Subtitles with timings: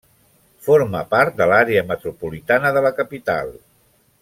[0.67, 3.55] Forma part de l'àrea metropolitana de la capital.